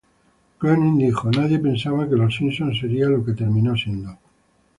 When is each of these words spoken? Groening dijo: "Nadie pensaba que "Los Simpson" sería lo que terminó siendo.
Groening 0.59 0.97
dijo: 0.97 1.29
"Nadie 1.29 1.59
pensaba 1.59 2.09
que 2.09 2.15
"Los 2.15 2.35
Simpson" 2.35 2.73
sería 2.73 3.07
lo 3.07 3.23
que 3.23 3.33
terminó 3.33 3.77
siendo. 3.77 4.17